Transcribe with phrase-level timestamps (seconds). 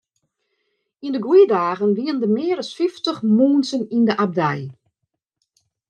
[1.05, 4.61] Yn de goede dagen wiene der mear as fyftich muontsen yn de abdij.